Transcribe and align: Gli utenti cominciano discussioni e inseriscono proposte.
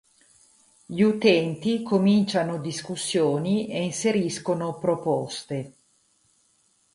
Gli 0.87 1.01
utenti 1.01 1.83
cominciano 1.83 2.57
discussioni 2.57 3.67
e 3.67 3.83
inseriscono 3.83 4.79
proposte. 4.79 5.73